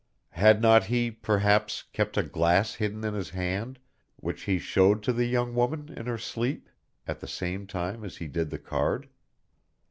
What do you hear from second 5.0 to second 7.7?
to the young woman in her sleep, at the same